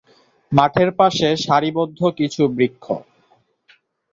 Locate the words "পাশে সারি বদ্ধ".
0.99-1.99